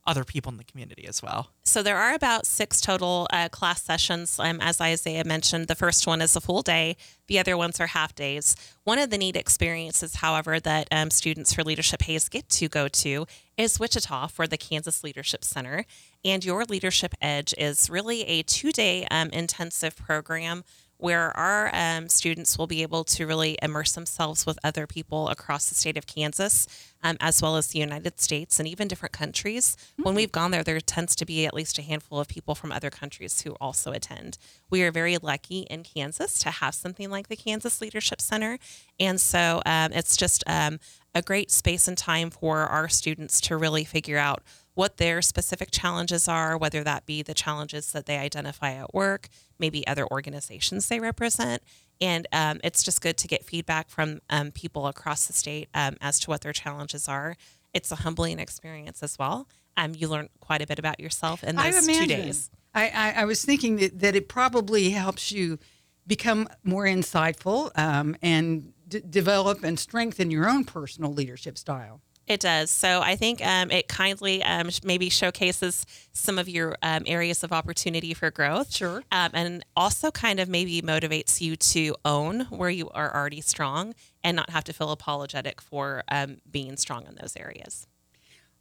other 0.10 0.24
people 0.24 0.52
in 0.52 0.58
the 0.58 0.64
community 0.64 1.06
as 1.08 1.22
well. 1.22 1.52
So 1.64 1.84
there 1.84 1.98
are 1.98 2.16
about 2.16 2.48
six 2.48 2.82
total 2.82 3.28
uh, 3.32 3.48
class 3.50 3.84
sessions. 3.84 4.40
Um, 4.40 4.60
as 4.60 4.82
Isiah 4.82 5.24
mentioned, 5.24 5.68
the 5.68 5.76
first 5.76 6.08
one 6.08 6.20
is 6.20 6.36
a 6.36 6.42
full 6.42 6.64
day. 6.64 6.98
The 7.28 7.38
other 7.38 7.56
ones 7.56 7.80
are 7.80 7.88
half 7.88 8.16
days. 8.16 8.56
One 8.86 8.98
of 8.98 9.12
the 9.12 9.20
neat 9.20 9.36
experiences, 9.36 10.16
however, 10.16 10.60
that 10.62 10.88
um, 10.92 11.12
students 11.12 11.54
for 11.54 11.64
Leadership 11.64 12.02
Hays 12.02 12.28
get 12.28 12.50
to 12.50 12.68
go 12.68 12.88
to 12.88 13.28
is 13.56 13.80
Wichita 13.80 14.28
for 14.28 14.48
the 14.48 14.58
Kansas 14.58 15.04
Leadership 15.04 15.44
Center. 15.44 15.86
And 16.26 16.44
your 16.44 16.66
Leadership 16.66 17.14
Edge 17.22 17.54
is 17.56 17.88
really 17.88 18.24
a 18.24 18.42
two-day 18.42 19.06
um, 19.12 19.30
intensive 19.30 19.96
program 19.96 20.64
where 21.00 21.36
our 21.38 21.72
um, 21.74 22.10
students 22.10 22.58
will 22.58 22.68
be 22.68 22.82
able 22.82 23.06
to 23.06 23.26
really 23.26 23.58
immerse 23.62 23.94
themselves 23.94 24.46
with 24.46 24.60
other 24.66 24.86
people 24.86 25.30
across 25.30 25.70
the 25.70 25.76
state 25.76 25.98
of 25.98 26.06
Kansas, 26.06 26.68
um, 27.02 27.16
as 27.22 27.42
well 27.42 27.56
as 27.56 27.68
the 27.68 27.80
United 27.80 28.20
States 28.20 28.60
and 28.60 28.68
even 28.68 28.90
different 28.90 29.14
countries. 29.14 29.78
When 29.96 30.14
we've 30.14 30.32
gone 30.32 30.52
there, 30.52 30.62
there 30.62 30.82
tends 30.82 31.16
to 31.16 31.26
be 31.26 31.46
at 31.46 31.54
least 31.54 31.80
a 31.80 31.82
handful 31.82 32.20
of 32.20 32.28
people 32.28 32.54
from 32.54 32.74
other 32.74 32.90
countries 32.90 33.42
who 33.42 33.52
also 33.62 33.94
attend. 33.94 34.38
We 34.70 34.84
are 34.84 34.92
very 34.92 35.18
lucky 35.18 35.60
in 35.62 35.84
Kansas 35.84 36.38
to 36.40 36.52
have 36.52 36.76
something 36.76 37.10
like 37.10 37.30
the 37.30 37.38
Kansas 37.38 37.80
Leadership 37.80 38.20
Center. 38.20 38.60
And 39.00 39.22
so 39.22 39.62
um, 39.66 39.94
it's 39.94 40.18
just 40.18 40.44
um, 40.48 40.80
a 41.16 41.22
great 41.22 41.50
space 41.50 41.88
and 41.88 41.98
time 41.98 42.30
for 42.30 42.60
our 42.60 42.90
students 42.90 43.40
to 43.42 43.56
really 43.56 43.86
figure 43.86 44.18
out 44.18 44.44
what 44.80 44.96
their 44.96 45.22
specific 45.22 45.72
challenges 45.72 46.30
are, 46.30 46.58
whether 46.58 46.86
that 46.86 47.06
be 47.06 47.22
the 47.22 47.34
challenges 47.34 47.92
that 47.92 48.06
they 48.06 48.18
identify 48.18 48.72
at 48.72 48.94
work, 48.94 49.28
maybe 49.60 49.86
other 49.86 50.08
organizations 50.10 50.88
they 50.88 51.02
represent. 51.02 51.62
And 52.00 52.26
um, 52.32 52.62
it's 52.64 52.82
just 52.82 53.02
good 53.02 53.18
to 53.18 53.28
get 53.28 53.44
feedback 53.44 53.90
from 53.90 54.22
um, 54.30 54.52
people 54.52 54.88
across 54.88 55.28
the 55.28 55.34
state 55.34 55.68
um, 55.74 55.98
as 56.00 56.18
to 56.22 56.30
what 56.30 56.40
their 56.40 56.54
challenges 56.54 57.10
are. 57.10 57.36
It's 57.74 57.92
a 57.92 57.98
humbling 57.98 58.40
experience 58.40 59.04
as 59.04 59.20
well. 59.20 59.50
Um, 59.76 59.96
you 59.98 60.08
learn 60.08 60.30
quite 60.40 60.62
a 60.62 60.68
bit 60.68 60.80
about 60.80 61.02
yourself 61.02 61.44
in 61.44 61.60
I 61.60 61.72
those 61.72 61.86
two 61.86 62.06
days. 62.06 62.50
I, 62.74 62.88
I, 62.88 63.22
I 63.24 63.26
was 63.26 63.44
thinking 63.44 63.76
that, 63.76 64.00
that 64.00 64.16
it 64.16 64.30
probably 64.30 64.92
helps 64.92 65.30
you 65.30 65.60
become 66.08 66.48
more 66.64 66.86
insightful 66.86 67.78
um, 67.78 68.16
and 68.22 68.72
d- 68.88 69.02
develop 69.10 69.62
and 69.62 69.78
strengthen 69.78 70.32
your 70.32 70.50
own 70.50 70.64
personal 70.64 71.12
leadership 71.12 71.58
style. 71.58 72.00
It 72.30 72.42
does. 72.42 72.70
So 72.70 73.02
I 73.02 73.16
think 73.16 73.44
um, 73.44 73.72
it 73.72 73.88
kindly 73.88 74.44
um, 74.44 74.70
maybe 74.84 75.10
showcases 75.10 75.84
some 76.14 76.38
of 76.38 76.48
your 76.48 76.78
um, 76.84 77.02
areas 77.08 77.44
of 77.44 77.52
opportunity 77.52 78.14
for 78.14 78.30
growth. 78.30 78.72
Sure. 78.72 79.02
Um, 79.12 79.32
and 79.34 79.66
also 79.76 80.12
kind 80.12 80.40
of 80.40 80.48
maybe 80.48 80.80
motivates 80.84 81.42
you 81.42 81.56
to 81.56 81.96
own 82.06 82.42
where 82.52 82.70
you 82.70 82.88
are 82.92 83.16
already 83.16 83.42
strong 83.42 83.96
and 84.24 84.36
not 84.36 84.52
have 84.52 84.64
to 84.66 84.74
feel 84.74 84.92
apologetic 84.92 85.60
for 85.60 86.04
um, 86.08 86.38
being 86.50 86.78
strong 86.78 87.08
in 87.08 87.16
those 87.16 87.36
areas. 87.36 87.88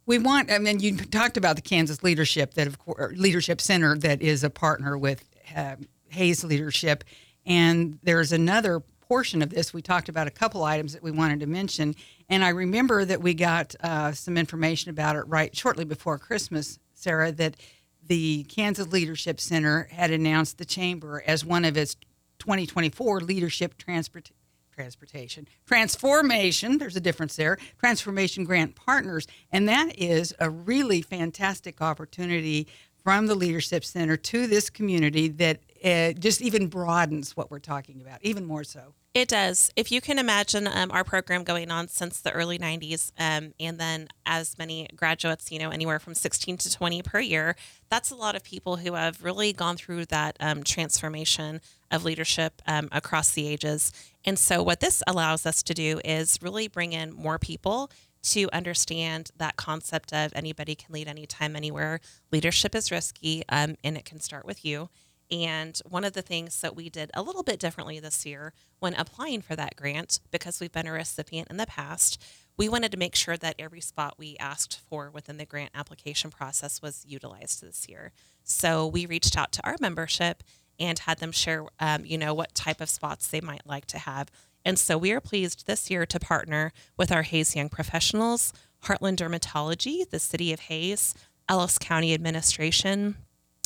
We 0.07 0.17
want, 0.17 0.51
I 0.51 0.57
mean, 0.57 0.79
you 0.79 0.97
talked 0.97 1.37
about 1.37 1.55
the 1.55 1.61
Kansas 1.61 2.01
Leadership 2.01 2.55
that, 2.55 2.65
of 2.65 2.79
course, 2.79 3.15
Leadership 3.15 3.61
Center 3.61 3.95
that 3.99 4.23
is 4.23 4.43
a 4.43 4.49
partner 4.49 4.97
with 4.97 5.23
uh, 5.55 5.75
Hays 6.07 6.43
Leadership, 6.43 7.03
and 7.45 7.99
there's 8.01 8.31
another 8.31 8.81
portion 9.09 9.41
of 9.41 9.49
this. 9.49 9.73
We 9.73 9.81
talked 9.81 10.07
about 10.07 10.27
a 10.27 10.31
couple 10.31 10.63
items 10.63 10.93
that 10.93 11.01
we 11.01 11.09
wanted 11.09 11.39
to 11.39 11.47
mention, 11.47 11.95
and 12.29 12.45
I 12.45 12.49
remember 12.49 13.03
that 13.05 13.21
we 13.21 13.33
got 13.33 13.75
uh, 13.81 14.11
some 14.11 14.37
information 14.37 14.91
about 14.91 15.15
it 15.15 15.23
right 15.27 15.53
shortly 15.57 15.83
before 15.83 16.19
Christmas, 16.19 16.77
Sarah. 16.93 17.31
That 17.31 17.55
the 18.07 18.43
Kansas 18.43 18.87
Leadership 18.87 19.39
Center 19.39 19.89
had 19.91 20.11
announced 20.11 20.59
the 20.59 20.65
chamber 20.65 21.23
as 21.25 21.43
one 21.43 21.65
of 21.65 21.75
its 21.75 21.95
2024 22.37 23.21
leadership 23.21 23.77
transport 23.77 24.31
transportation 24.71 25.45
transformation 25.67 26.77
there's 26.77 26.95
a 26.95 27.01
difference 27.01 27.35
there 27.35 27.57
transformation 27.77 28.45
grant 28.45 28.75
partners 28.75 29.27
and 29.51 29.67
that 29.67 29.93
is 29.99 30.33
a 30.39 30.49
really 30.49 31.01
fantastic 31.01 31.81
opportunity 31.81 32.65
from 33.03 33.27
the 33.27 33.35
leadership 33.35 33.83
center 33.83 34.15
to 34.15 34.47
this 34.47 34.69
community 34.69 35.27
that 35.27 35.59
uh, 35.83 36.13
just 36.13 36.41
even 36.41 36.67
broadens 36.67 37.35
what 37.35 37.49
we're 37.51 37.59
talking 37.59 38.01
about 38.01 38.19
even 38.21 38.45
more 38.45 38.63
so 38.63 38.93
It 39.13 39.27
does. 39.27 39.71
If 39.75 39.91
you 39.91 40.01
can 40.01 40.19
imagine 40.19 40.67
um, 40.67 40.91
our 40.91 41.03
program 41.03 41.43
going 41.43 41.71
on 41.71 41.87
since 41.87 42.21
the 42.21 42.31
early 42.31 42.59
90s, 42.59 43.11
um, 43.17 43.53
and 43.59 43.79
then 43.79 44.07
as 44.25 44.57
many 44.57 44.87
graduates, 44.95 45.51
you 45.51 45.59
know, 45.59 45.69
anywhere 45.71 45.99
from 45.99 46.13
16 46.13 46.57
to 46.57 46.71
20 46.71 47.01
per 47.01 47.19
year, 47.19 47.55
that's 47.89 48.11
a 48.11 48.15
lot 48.15 48.35
of 48.35 48.43
people 48.43 48.77
who 48.77 48.93
have 48.93 49.23
really 49.23 49.51
gone 49.51 49.77
through 49.77 50.05
that 50.05 50.37
um, 50.39 50.63
transformation 50.63 51.59
of 51.89 52.03
leadership 52.03 52.61
um, 52.67 52.87
across 52.91 53.31
the 53.31 53.47
ages. 53.47 53.91
And 54.23 54.37
so, 54.37 54.61
what 54.61 54.79
this 54.79 55.01
allows 55.07 55.45
us 55.45 55.63
to 55.63 55.73
do 55.73 55.99
is 56.05 56.37
really 56.41 56.67
bring 56.67 56.93
in 56.93 57.13
more 57.13 57.39
people 57.39 57.89
to 58.21 58.49
understand 58.51 59.31
that 59.37 59.55
concept 59.55 60.13
of 60.13 60.31
anybody 60.35 60.75
can 60.75 60.93
lead 60.93 61.07
anytime, 61.07 61.55
anywhere. 61.55 61.99
Leadership 62.31 62.75
is 62.75 62.91
risky, 62.91 63.43
um, 63.49 63.75
and 63.83 63.97
it 63.97 64.05
can 64.05 64.19
start 64.19 64.45
with 64.45 64.65
you. 64.65 64.89
And 65.31 65.79
one 65.87 66.03
of 66.03 66.13
the 66.13 66.21
things 66.21 66.61
that 66.61 66.75
we 66.75 66.89
did 66.89 67.11
a 67.13 67.21
little 67.21 67.43
bit 67.43 67.59
differently 67.59 67.99
this 67.99 68.25
year 68.25 68.53
when 68.79 68.95
applying 68.95 69.41
for 69.41 69.55
that 69.55 69.75
grant, 69.75 70.19
because 70.31 70.59
we've 70.59 70.71
been 70.71 70.87
a 70.87 70.91
recipient 70.91 71.49
in 71.49 71.57
the 71.57 71.67
past, 71.67 72.21
we 72.57 72.67
wanted 72.67 72.91
to 72.91 72.97
make 72.97 73.15
sure 73.15 73.37
that 73.37 73.55
every 73.59 73.79
spot 73.79 74.15
we 74.17 74.35
asked 74.39 74.81
for 74.89 75.11
within 75.11 75.37
the 75.37 75.45
grant 75.45 75.71
application 75.75 76.31
process 76.31 76.81
was 76.81 77.05
utilized 77.07 77.61
this 77.61 77.87
year. 77.87 78.11
So 78.43 78.87
we 78.87 79.05
reached 79.05 79.37
out 79.37 79.51
to 79.53 79.65
our 79.65 79.77
membership 79.79 80.43
and 80.79 80.97
had 80.99 81.19
them 81.19 81.31
share, 81.31 81.65
um, 81.79 82.05
you 82.05 82.17
know, 82.17 82.33
what 82.33 82.55
type 82.55 82.81
of 82.81 82.89
spots 82.89 83.27
they 83.27 83.41
might 83.41 83.67
like 83.67 83.85
to 83.87 83.99
have. 83.99 84.31
And 84.65 84.79
so 84.79 84.97
we 84.97 85.11
are 85.11 85.21
pleased 85.21 85.67
this 85.67 85.89
year 85.89 86.05
to 86.07 86.19
partner 86.19 86.73
with 86.97 87.11
our 87.11 87.21
Hays 87.21 87.55
Young 87.55 87.69
Professionals, 87.69 88.51
Heartland 88.85 89.17
Dermatology, 89.17 90.09
the 90.09 90.19
City 90.19 90.51
of 90.51 90.61
Hays, 90.61 91.13
Ellis 91.47 91.77
County 91.77 92.13
Administration, 92.13 93.15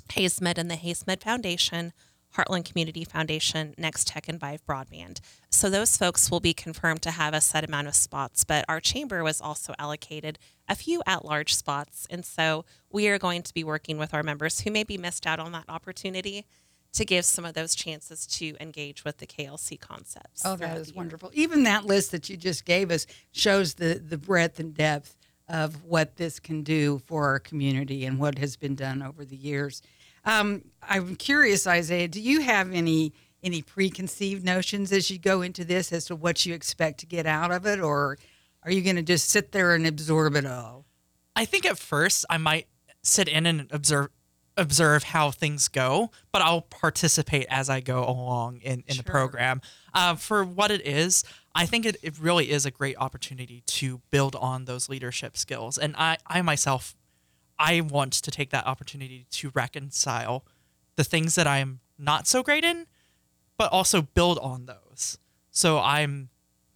HaysMed 0.10 0.58
and 0.58 0.70
the 0.70 0.76
HaysMed 0.76 1.22
Foundation, 1.22 1.94
Heartland 2.36 2.66
Community 2.66 3.04
Foundation, 3.04 3.76
Nex-Tech, 3.78 4.28
and 4.28 4.40
Vive 4.40 4.66
Broadband. 4.66 5.20
So 5.50 5.70
those 5.70 5.98
folks 5.98 6.32
will 6.32 6.40
be 6.40 6.54
confirmed 6.54 7.02
to 7.04 7.12
have 7.12 7.34
a 7.34 7.42
set 7.42 7.64
amount 7.64 7.88
of 7.88 7.96
spots, 7.96 8.44
but 8.44 8.66
our 8.68 8.80
chamber 8.80 9.24
was 9.24 9.40
also 9.40 9.74
allocated 9.78 10.40
a 10.68 10.76
few 10.76 11.04
at 11.06 11.26
large 11.26 11.54
spots. 11.54 12.08
And 12.10 12.26
so 12.26 12.66
we 12.92 13.08
are 13.08 13.20
going 13.20 13.44
to 13.44 13.54
be 13.54 13.64
working 13.64 13.98
with 13.98 14.14
our 14.14 14.24
members 14.24 14.62
who 14.62 14.72
maybe 14.72 14.98
missed 14.98 15.28
out 15.28 15.40
on 15.40 15.52
that 15.52 15.66
opportunity 15.70 16.46
to 16.94 17.06
give 17.06 17.26
some 17.26 17.44
of 17.44 17.54
those 17.56 17.76
chances 17.76 18.26
to 18.28 18.56
engage 18.60 19.04
with 19.04 19.18
the 19.18 19.28
KLC 19.28 19.80
concepts. 19.80 20.44
Oh, 20.46 20.56
that 20.56 20.78
is 20.78 20.94
wonderful. 20.94 21.32
Even 21.34 21.64
that 21.64 21.86
list 21.86 22.12
that 22.12 22.30
you 22.30 22.38
just 22.38 22.66
gave 22.66 22.92
us 22.92 23.08
shows 23.32 23.76
the, 23.76 23.96
the 23.96 24.18
breadth 24.18 24.60
and 24.60 24.74
depth 24.74 25.18
of 25.54 25.84
what 25.86 26.18
this 26.18 26.40
can 26.40 26.64
do 26.64 27.00
for 27.06 27.28
our 27.28 27.40
community 27.40 28.06
and 28.06 28.20
what 28.20 28.40
has 28.40 28.58
been 28.58 28.76
done 28.76 29.04
over 29.04 29.24
the 29.24 29.36
years. 29.36 29.84
Um, 30.26 30.64
I'm 30.82 31.16
curious, 31.16 31.68
Isiah, 31.68 32.08
do 32.08 32.20
you 32.20 32.42
have 32.42 32.74
any 32.74 33.14
any 33.44 33.62
preconceived 33.62 34.44
notions 34.44 34.94
as 34.94 35.12
you 35.12 35.20
go 35.20 35.42
into 35.42 35.66
this 35.66 35.92
as 35.92 36.06
to 36.06 36.16
what 36.16 36.46
you 36.46 36.54
expect 36.54 37.02
to 37.02 37.06
get 37.06 37.26
out 37.26 37.52
of 37.52 37.66
it, 37.66 37.78
or 37.78 38.18
are 38.64 38.72
you 38.72 38.82
going 38.82 38.96
to 38.96 39.02
just 39.02 39.30
sit 39.30 39.52
there 39.52 39.76
and 39.76 39.86
absorb 39.86 40.38
it 40.38 40.46
all? 40.46 40.86
I 41.36 41.44
think 41.44 41.66
at 41.66 41.78
first 41.78 42.26
I 42.30 42.38
might 42.38 42.68
sit 43.02 43.28
in 43.28 43.46
and 43.46 43.68
observe 43.70 44.08
observe 44.56 45.04
how 45.04 45.32
things 45.32 45.68
go, 45.68 46.12
but 46.32 46.42
I'll 46.42 46.62
participate 46.62 47.48
as 47.50 47.70
I 47.70 47.80
go 47.80 48.04
along 48.08 48.58
in, 48.62 48.84
in 48.88 48.96
Sure. 48.96 49.04
the 49.04 49.10
program. 49.12 49.62
Uh, 49.94 50.16
for 50.16 50.44
what 50.44 50.70
it 50.72 50.86
is, 50.86 51.24
I 51.56 51.66
think 51.66 51.86
it, 51.86 51.98
it 52.04 52.20
really 52.20 52.52
is 52.52 52.66
a 52.66 52.72
great 52.72 52.96
opportunity 52.98 53.64
to 53.68 54.02
build 54.12 54.36
on 54.36 54.66
those 54.66 54.90
leadership 54.90 55.38
skills. 55.38 55.78
And 55.78 55.96
I, 55.98 56.18
I 56.28 56.42
myself, 56.42 56.96
I 57.58 57.82
want 57.82 58.14
to 58.14 58.32
take 58.32 58.52
that 58.52 58.68
opportunity 58.68 59.26
to 59.32 59.52
reconcile 59.56 60.46
the 60.96 61.04
things 61.04 61.36
that 61.36 61.48
I'm 61.48 61.80
not 61.98 62.28
so 62.28 62.44
great 62.44 62.64
in, 62.64 62.86
but 63.58 63.72
also 63.72 64.02
build 64.02 64.38
on 64.40 64.66
those. 64.66 65.18
So 65.52 65.80
I'm 65.80 66.30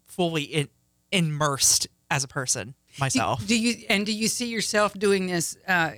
fully 0.06 0.44
in, 0.44 0.70
immersed 1.12 1.88
as 2.10 2.24
a 2.24 2.28
person 2.28 2.74
myself. 3.00 3.46
Do 3.46 3.58
you 3.60 3.86
and 3.90 4.06
do 4.06 4.14
you 4.14 4.28
see 4.28 4.48
yourself 4.48 4.94
doing 4.94 5.28
this, 5.28 5.58
uh, 5.68 5.92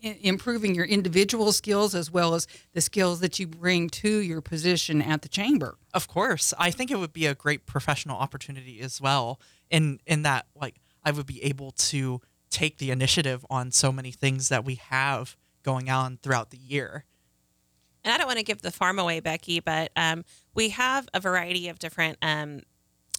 improving 0.00 0.74
your 0.74 0.84
individual 0.84 1.52
skills 1.52 1.94
as 1.94 2.10
well 2.10 2.34
as 2.34 2.46
the 2.72 2.80
skills 2.80 3.20
that 3.20 3.38
you 3.38 3.46
bring 3.46 3.88
to 3.90 4.18
your 4.18 4.40
position 4.40 5.02
at 5.02 5.22
the 5.22 5.28
chamber? 5.28 5.76
Of 5.94 6.08
course, 6.08 6.54
I 6.58 6.70
think 6.70 6.90
it 6.90 6.98
would 6.98 7.12
be 7.12 7.26
a 7.26 7.34
great 7.34 7.66
professional 7.66 8.18
opportunity 8.18 8.80
as 8.80 9.00
well. 9.00 9.40
In 9.70 10.00
in 10.06 10.22
that, 10.22 10.46
like, 10.54 10.76
I 11.04 11.10
would 11.10 11.26
be 11.26 11.42
able 11.44 11.72
to 11.72 12.20
take 12.50 12.78
the 12.78 12.90
initiative 12.90 13.44
on 13.50 13.70
so 13.72 13.92
many 13.92 14.10
things 14.10 14.48
that 14.48 14.64
we 14.64 14.76
have 14.76 15.36
going 15.62 15.90
on 15.90 16.18
throughout 16.22 16.50
the 16.50 16.56
year. 16.58 17.04
and 18.04 18.12
I 18.14 18.16
don't 18.16 18.26
want 18.26 18.38
to 18.38 18.44
give 18.44 18.62
the 18.62 18.70
farm 18.70 18.98
away, 18.98 19.20
Becky, 19.20 19.60
but 19.60 19.90
um, 19.96 20.24
we 20.54 20.70
have 20.70 21.08
a 21.12 21.20
variety 21.20 21.68
of 21.68 21.78
different 21.78 22.16
um, 22.22 22.62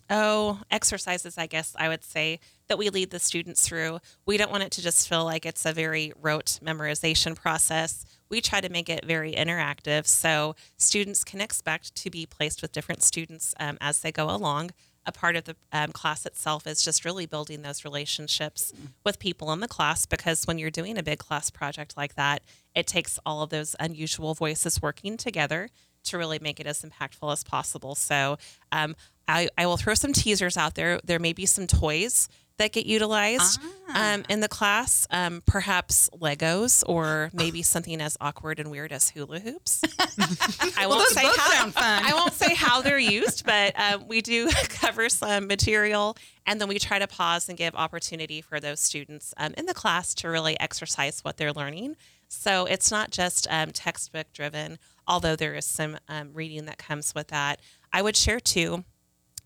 oh 0.10 0.60
exercises, 0.72 1.38
I 1.38 1.48
guess 1.48 1.76
I 1.78 1.88
would 1.88 2.04
say 2.04 2.40
that 2.68 2.78
we 2.78 2.90
lead 2.90 3.12
the 3.12 3.20
students 3.20 3.68
through. 3.68 4.00
We 4.26 4.38
don't 4.38 4.52
want 4.52 4.64
it 4.64 4.72
to 4.74 4.82
just 4.82 5.08
feel 5.08 5.24
like 5.26 5.46
it's 5.46 5.66
a 5.66 5.74
very 5.74 6.14
rote 6.20 6.60
memorization 6.64 7.36
process. 7.36 8.06
We 8.30 8.42
try 8.42 8.62
to 8.62 8.70
make 8.70 8.90
it 8.90 9.06
very 9.06 9.34
interactive, 9.34 10.06
so 10.06 10.56
students 10.78 11.24
can 11.24 11.42
expect 11.42 11.96
to 11.96 12.10
be 12.10 12.26
placed 12.26 12.62
with 12.62 12.72
different 12.72 13.04
students 13.04 13.54
um, 13.60 13.78
as 13.82 14.02
they 14.02 14.12
go 14.12 14.30
along. 14.30 14.72
A 15.06 15.12
part 15.12 15.36
of 15.36 15.46
the 15.46 15.56
um, 15.72 15.92
class 15.92 16.26
itself 16.26 16.68
is 16.68 16.84
just 16.84 17.04
really 17.04 17.26
building 17.26 17.64
those 17.64 17.84
relationships 17.84 18.74
with 19.04 19.18
people 19.18 19.52
in 19.52 19.60
the 19.60 19.68
class 19.68 20.06
because 20.06 20.46
when 20.46 20.60
you're 20.60 20.70
doing 20.70 20.98
a 20.98 21.04
big 21.04 21.18
class 21.18 21.50
project 21.50 21.98
like 21.98 22.14
that, 22.16 22.44
it 22.76 22.86
takes 22.86 23.18
all 23.26 23.42
of 23.42 23.50
those 23.50 23.76
unusual 23.80 24.36
voices 24.36 24.82
working 24.82 25.18
together 25.18 25.70
to 26.06 26.18
really 26.18 26.40
make 26.40 26.60
it 26.60 26.68
as 26.68 26.82
impactful 26.82 27.32
as 27.32 27.44
possible. 27.44 27.96
So 27.96 28.38
um, 28.72 28.96
I, 29.28 29.50
I 29.58 29.66
will 29.66 29.78
throw 29.78 29.94
some 29.94 30.14
teasers 30.14 30.58
out 30.58 30.76
there. 30.76 31.00
There 31.04 31.20
may 31.20 31.34
be 31.34 31.46
some 31.46 31.68
toys 31.68 32.30
that 32.60 32.74
get 32.74 32.86
utilized 32.86 33.60
um, 33.96 34.24
in 34.30 34.42
the 34.42 34.48
class, 34.48 35.08
um, 35.10 35.42
perhaps 35.46 36.10
Legos 36.20 36.84
or 36.88 37.32
maybe 37.34 37.64
something 37.64 38.00
as 38.02 38.18
awkward 38.22 38.60
and 38.60 38.70
weird 38.70 38.92
as 38.92 39.10
hula 39.10 39.40
hoops. 39.40 39.82
I 40.78 40.86
won't 40.86 41.08
say 41.10 41.24
how. 41.24 41.72
I 41.76 42.12
won't 42.14 42.34
say 42.34 42.54
how 42.54 42.82
they're 42.82 43.00
used, 43.00 43.46
but 43.46 43.74
um, 43.80 44.08
we 44.08 44.22
do 44.22 44.50
cover 44.70 45.10
some 45.10 45.48
material, 45.48 46.18
and 46.46 46.60
then 46.60 46.68
we 46.68 46.78
try 46.80 47.00
to 47.00 47.08
pause 47.08 47.50
and 47.50 47.58
give 47.58 47.74
opportunity 47.76 48.42
for 48.42 48.60
those 48.60 48.80
students 48.80 49.34
um, 49.38 49.54
in 49.58 49.66
the 49.66 49.74
class 49.74 50.14
to 50.16 50.30
really 50.30 50.60
exercise 50.60 51.22
what 51.22 51.38
they're 51.38 51.54
learning. 51.54 51.96
So 52.30 52.66
it's 52.66 52.92
not 52.92 53.12
just 53.12 53.48
um, 53.50 53.72
textbook 53.72 54.32
driven, 54.32 54.80
although 55.08 55.36
there 55.36 55.56
is 55.56 55.66
some 55.66 55.98
um, 56.08 56.30
reading 56.34 56.66
that 56.66 56.78
comes 56.78 57.14
with 57.14 57.28
that. 57.28 57.60
I 57.92 58.02
would 58.02 58.16
share 58.16 58.40
too 58.40 58.86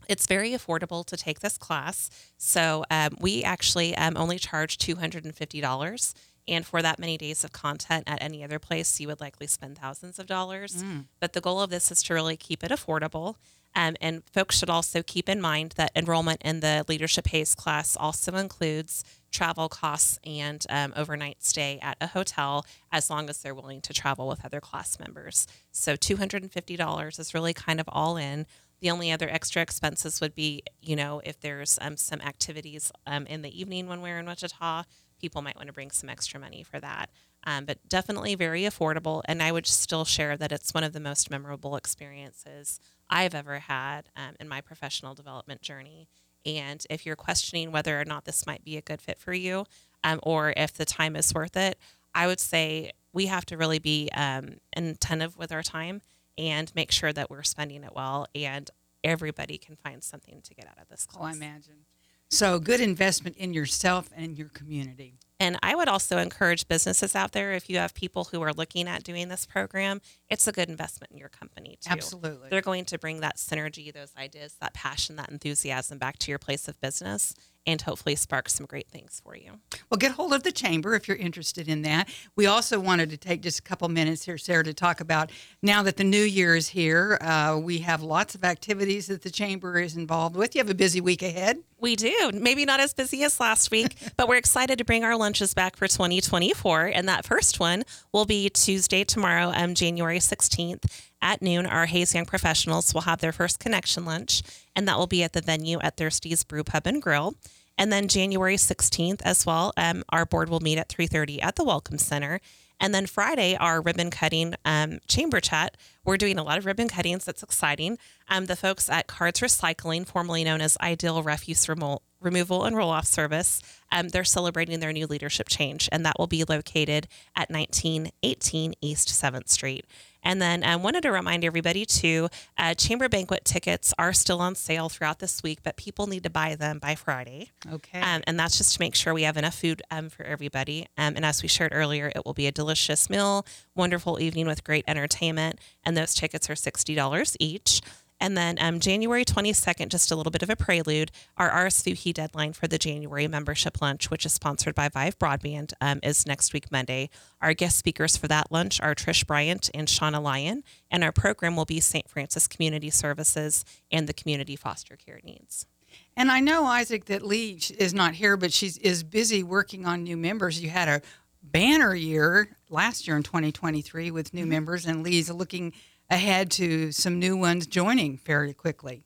it's 0.09 0.27
very 0.27 0.51
affordable 0.51 1.05
to 1.05 1.17
take 1.17 1.39
this 1.39 1.57
class. 1.57 2.09
So 2.37 2.83
um, 2.91 3.15
we 3.19 3.43
actually 3.43 3.95
um, 3.95 4.17
only 4.17 4.37
charge 4.37 4.77
$250. 4.77 6.13
And 6.47 6.65
for 6.65 6.81
that 6.81 6.99
many 6.99 7.17
days 7.17 7.43
of 7.43 7.51
content 7.51 8.03
at 8.07 8.21
any 8.21 8.43
other 8.43 8.59
place, 8.59 8.99
you 8.99 9.07
would 9.07 9.21
likely 9.21 9.47
spend 9.47 9.77
thousands 9.77 10.19
of 10.19 10.27
dollars. 10.27 10.83
But 11.19 11.33
the 11.33 11.41
goal 11.41 11.61
of 11.61 11.69
this 11.69 11.91
is 11.91 12.03
to 12.03 12.13
really 12.13 12.35
keep 12.37 12.63
it 12.63 12.71
affordable. 12.71 13.35
Um, 13.75 13.95
and 14.01 14.23
folks 14.31 14.57
should 14.59 14.69
also 14.69 15.01
keep 15.01 15.27
in 15.27 15.41
mind 15.41 15.73
that 15.77 15.91
enrollment 15.95 16.41
in 16.43 16.59
the 16.59 16.85
Leadership 16.87 17.27
Hays 17.27 17.55
class 17.55 17.97
also 17.97 18.35
includes 18.35 19.03
travel 19.31 19.67
costs 19.67 20.19
and 20.23 20.63
um, 20.69 20.93
overnight 20.95 21.43
stay 21.43 21.79
at 21.81 21.97
a 21.99 22.07
hotel 22.07 22.65
as 22.91 23.09
long 23.09 23.29
as 23.29 23.39
they're 23.39 23.55
willing 23.55 23.81
to 23.81 23.93
travel 23.93 24.27
with 24.27 24.45
other 24.45 24.61
class 24.61 24.99
members. 24.99 25.47
So 25.71 25.95
$250 25.95 27.19
is 27.19 27.33
really 27.33 27.53
kind 27.53 27.79
of 27.79 27.89
all 27.91 28.15
in. 28.15 28.45
The 28.79 28.91
only 28.91 29.11
other 29.11 29.29
extra 29.29 29.61
expenses 29.61 30.21
would 30.21 30.35
be, 30.35 30.61
you 30.81 30.95
know, 30.95 31.21
if 31.23 31.39
there's 31.39 31.79
um, 31.81 31.97
some 31.97 32.21
activities 32.21 32.91
um, 33.07 33.25
in 33.27 33.41
the 33.41 33.59
evening 33.59 33.87
when 33.87 34.01
we're 34.01 34.19
in 34.19 34.25
Wichita, 34.27 34.83
people 35.23 35.41
might 35.41 35.55
want 35.55 35.67
to 35.67 35.73
bring 35.73 35.89
some 35.89 36.09
extra 36.09 36.37
money 36.37 36.63
for 36.63 36.79
that. 36.81 37.09
Um, 37.45 37.63
but 37.65 37.77
definitely 37.87 38.35
very 38.35 38.63
affordable. 38.63 39.21
And 39.25 39.41
I 39.41 39.51
would 39.53 39.65
still 39.67 40.03
share 40.03 40.35
that 40.37 40.51
it's 40.51 40.73
one 40.73 40.83
of 40.83 40.91
the 40.91 40.99
most 40.99 41.31
memorable 41.31 41.75
experiences 41.77 42.79
I've 43.09 43.33
ever 43.33 43.59
had 43.59 44.09
um, 44.17 44.35
in 44.39 44.47
my 44.49 44.59
professional 44.59 45.13
development 45.13 45.61
journey. 45.61 46.07
And 46.45 46.85
if 46.89 47.05
you're 47.05 47.15
questioning 47.15 47.71
whether 47.71 47.99
or 47.99 48.05
not 48.05 48.25
this 48.25 48.45
might 48.45 48.63
be 48.65 48.75
a 48.75 48.81
good 48.81 49.01
fit 49.01 49.17
for 49.17 49.33
you 49.33 49.65
um, 50.03 50.19
or 50.23 50.53
if 50.57 50.73
the 50.73 50.83
time 50.85 51.15
is 51.15 51.33
worth 51.33 51.55
it, 51.55 51.77
I 52.13 52.27
would 52.27 52.41
say 52.41 52.91
we 53.13 53.27
have 53.27 53.45
to 53.47 53.57
really 53.57 53.79
be 53.79 54.09
um, 54.13 54.55
attentive 54.75 55.37
with 55.37 55.51
our 55.53 55.63
time 55.63 56.01
and 56.37 56.69
make 56.75 56.91
sure 56.91 57.13
that 57.13 57.29
we're 57.29 57.43
spending 57.43 57.83
it 57.83 57.93
well 57.95 58.27
and 58.35 58.69
everybody 59.05 59.57
can 59.57 59.75
find 59.77 60.03
something 60.03 60.41
to 60.43 60.53
get 60.53 60.65
out 60.67 60.81
of 60.81 60.89
this 60.89 61.07
Oh, 61.13 61.17
I 61.17 61.19
class. 61.31 61.35
imagine. 61.37 61.85
So 62.33 62.57
good 62.57 62.81
investment 62.81 63.37
in 63.37 63.53
yourself 63.53 64.09
and 64.15 64.35
your 64.35 64.49
community. 64.49 65.19
And 65.43 65.59
I 65.61 65.75
would 65.75 65.89
also 65.89 66.19
encourage 66.19 66.69
businesses 66.69 67.17
out 67.17 67.33
there 67.33 67.51
if 67.51 67.69
you 67.69 67.77
have 67.77 67.93
people 67.93 68.23
who 68.23 68.41
are 68.41 68.53
looking 68.53 68.87
at 68.87 69.03
doing 69.03 69.27
this 69.27 69.45
program, 69.45 69.99
it's 70.29 70.47
a 70.47 70.53
good 70.53 70.69
investment 70.69 71.11
in 71.11 71.17
your 71.17 71.27
company 71.27 71.77
too. 71.81 71.89
Absolutely. 71.91 72.47
They're 72.49 72.61
going 72.61 72.85
to 72.85 72.97
bring 72.97 73.19
that 73.19 73.35
synergy, 73.35 73.93
those 73.93 74.13
ideas, 74.17 74.55
that 74.61 74.73
passion, 74.73 75.17
that 75.17 75.29
enthusiasm 75.29 75.97
back 75.97 76.17
to 76.19 76.31
your 76.31 76.39
place 76.39 76.69
of 76.69 76.79
business 76.79 77.35
and 77.65 77.81
hopefully 77.81 78.15
spark 78.15 78.49
some 78.49 78.65
great 78.65 78.89
things 78.89 79.21
for 79.23 79.35
you. 79.35 79.51
Well, 79.89 79.97
get 79.97 80.11
hold 80.11 80.33
of 80.33 80.43
the 80.43 80.51
chamber 80.51 80.95
if 80.95 81.07
you're 81.07 81.17
interested 81.17 81.67
in 81.67 81.81
that. 81.83 82.09
We 82.35 82.45
also 82.45 82.79
wanted 82.79 83.09
to 83.11 83.17
take 83.17 83.41
just 83.41 83.59
a 83.59 83.61
couple 83.61 83.87
minutes 83.89 84.25
here, 84.25 84.37
Sarah, 84.37 84.63
to 84.63 84.73
talk 84.73 84.99
about 84.99 85.31
now 85.61 85.83
that 85.83 85.97
the 85.97 86.03
new 86.03 86.21
year 86.21 86.55
is 86.55 86.69
here. 86.69 87.17
Uh, 87.21 87.59
we 87.61 87.79
have 87.79 88.01
lots 88.01 88.35
of 88.35 88.43
activities 88.43 89.07
that 89.07 89.21
the 89.21 89.31
chamber 89.31 89.79
is 89.79 89.95
involved 89.95 90.35
with. 90.35 90.55
You 90.55 90.59
have 90.59 90.69
a 90.69 90.75
busy 90.75 90.99
week 90.99 91.21
ahead. 91.21 91.59
We 91.79 91.95
do. 91.95 92.31
Maybe 92.33 92.65
not 92.65 92.79
as 92.79 92.93
busy 92.93 93.23
as 93.23 93.39
last 93.39 93.71
week, 93.71 93.97
but 94.17 94.27
we're 94.27 94.37
excited 94.37 94.77
to 94.77 94.85
bring 94.85 95.03
our 95.03 95.15
lunches 95.33 95.55
back 95.55 95.75
for 95.75 95.87
2024. 95.87 96.91
And 96.93 97.09
that 97.09 97.25
first 97.25 97.59
one 97.59 97.81
will 98.11 98.25
be 98.25 98.51
Tuesday, 98.51 99.03
tomorrow, 99.03 99.51
um, 99.55 99.73
January 99.73 100.19
16th 100.19 100.85
at 101.23 101.41
noon. 101.41 101.65
Our 101.65 101.87
Hays 101.87 102.13
Young 102.13 102.27
professionals 102.27 102.93
will 102.93 103.01
have 103.01 103.19
their 103.19 103.31
first 103.31 103.59
connection 103.59 104.05
lunch, 104.05 104.43
and 104.75 104.87
that 104.87 104.99
will 104.99 105.07
be 105.07 105.23
at 105.23 105.33
the 105.33 105.41
venue 105.41 105.79
at 105.79 105.97
Thirsty's 105.97 106.43
Brew 106.43 106.63
Pub 106.63 106.85
and 106.85 107.01
Grill. 107.01 107.33
And 107.79 107.91
then 107.91 108.07
January 108.07 108.57
16th 108.57 109.23
as 109.23 109.43
well, 109.43 109.73
um, 109.75 110.03
our 110.09 110.23
board 110.23 110.49
will 110.49 110.59
meet 110.59 110.77
at 110.77 110.87
3:30 110.87 111.41
at 111.41 111.55
the 111.55 111.63
Welcome 111.63 111.97
Center. 111.97 112.39
And 112.79 112.93
then 112.93 113.07
Friday, 113.07 113.55
our 113.55 113.81
ribbon 113.81 114.11
cutting 114.11 114.53
um, 114.65 114.99
chamber 115.07 115.39
chat. 115.39 115.77
We're 116.05 116.17
doing 116.17 116.37
a 116.37 116.43
lot 116.43 116.59
of 116.59 116.67
ribbon 116.67 116.89
cuttings. 116.89 117.25
That's 117.25 117.41
exciting. 117.41 117.97
Um, 118.27 118.45
the 118.45 118.55
folks 118.55 118.87
at 118.87 119.07
Cards 119.07 119.39
Recycling, 119.39 120.05
formerly 120.05 120.43
known 120.43 120.61
as 120.61 120.77
Ideal 120.79 121.23
Refuse 121.23 121.67
Remo- 121.67 122.03
Removal 122.23 122.63
and 122.63 122.75
Roll 122.75 122.89
Off 122.89 123.05
Service, 123.05 123.61
um, 123.91 124.09
they're 124.09 124.23
celebrating 124.23 124.79
their 124.79 124.93
new 124.93 125.07
leadership 125.07 125.47
change, 125.49 125.87
and 125.91 126.05
that 126.05 126.17
will 126.17 126.27
be 126.27 126.43
located 126.43 127.07
at 127.35 127.49
1918 127.49 128.73
East 128.81 129.09
7th 129.09 129.49
Street. 129.49 129.85
And 130.23 130.41
then 130.41 130.63
I 130.63 130.75
wanted 130.77 131.03
to 131.03 131.11
remind 131.11 131.43
everybody 131.43 131.85
too, 131.85 132.29
uh, 132.57 132.73
chamber 132.73 133.09
banquet 133.09 133.43
tickets 133.43 133.93
are 133.97 134.13
still 134.13 134.39
on 134.39 134.55
sale 134.55 134.89
throughout 134.89 135.19
this 135.19 135.43
week, 135.43 135.59
but 135.63 135.75
people 135.75 136.07
need 136.07 136.23
to 136.23 136.29
buy 136.29 136.55
them 136.55 136.79
by 136.79 136.95
Friday. 136.95 137.51
Okay. 137.71 137.99
Um, 137.99 138.21
and 138.25 138.39
that's 138.39 138.57
just 138.57 138.75
to 138.75 138.79
make 138.79 138.95
sure 138.95 139.13
we 139.13 139.23
have 139.23 139.37
enough 139.37 139.55
food 139.55 139.81
um, 139.91 140.09
for 140.09 140.23
everybody. 140.23 140.87
Um, 140.97 141.15
and 141.15 141.25
as 141.25 141.43
we 141.43 141.49
shared 141.49 141.73
earlier, 141.73 142.11
it 142.15 142.25
will 142.25 142.33
be 142.33 142.47
a 142.47 142.51
delicious 142.51 143.09
meal, 143.09 143.45
wonderful 143.75 144.19
evening 144.19 144.47
with 144.47 144.63
great 144.63 144.85
entertainment, 144.87 145.59
and 145.83 145.97
those 145.97 146.13
tickets 146.13 146.49
are 146.49 146.55
$60 146.55 147.35
each. 147.39 147.81
And 148.23 148.37
then 148.37 148.55
um, 148.61 148.79
January 148.79 149.25
22nd, 149.25 149.89
just 149.89 150.09
a 150.09 150.15
little 150.15 150.31
bit 150.31 150.43
of 150.43 150.49
a 150.49 150.55
prelude, 150.55 151.11
our 151.35 151.49
RSVP 151.65 152.13
deadline 152.13 152.53
for 152.53 152.67
the 152.67 152.77
January 152.77 153.27
membership 153.27 153.81
lunch, 153.81 154.09
which 154.09 154.25
is 154.25 154.31
sponsored 154.31 154.73
by 154.73 154.87
Vive 154.87 155.19
Broadband, 155.19 155.73
um, 155.81 155.99
is 156.01 156.25
next 156.25 156.53
week, 156.53 156.71
Monday. 156.71 157.09
Our 157.41 157.53
guest 157.53 157.77
speakers 157.77 158.15
for 158.15 158.29
that 158.29 158.49
lunch 158.49 158.79
are 158.79 158.95
Trish 158.95 159.27
Bryant 159.27 159.69
and 159.73 159.89
Shauna 159.89 160.23
Lyon, 160.23 160.63
and 160.89 161.03
our 161.03 161.11
program 161.11 161.57
will 161.57 161.65
be 161.65 161.81
St. 161.81 162.09
Francis 162.09 162.47
Community 162.47 162.89
Services 162.89 163.65
and 163.91 164.07
the 164.07 164.13
Community 164.13 164.55
Foster 164.55 164.95
Care 164.95 165.19
Needs. 165.21 165.67
And 166.15 166.31
I 166.31 166.39
know 166.39 166.63
Isaac 166.63 167.03
that 167.07 167.23
Lee 167.23 167.59
is 167.77 167.93
not 167.93 168.13
here, 168.13 168.37
but 168.37 168.53
she's 168.53 168.77
is 168.77 169.03
busy 169.03 169.43
working 169.43 169.85
on 169.85 170.03
new 170.03 170.15
members. 170.15 170.63
You 170.63 170.69
had 170.69 170.87
a 170.87 171.01
banner 171.43 171.93
year 171.93 172.55
last 172.69 173.05
year 173.05 173.17
in 173.17 173.23
2023 173.23 174.11
with 174.11 174.33
new 174.33 174.45
members, 174.45 174.85
and 174.85 175.03
Lee's 175.03 175.29
looking 175.29 175.73
ahead 176.09 176.51
to 176.51 176.91
some 176.91 177.19
new 177.19 177.35
ones 177.37 177.67
joining 177.67 178.17
fairly 178.17 178.53
quickly. 178.53 179.05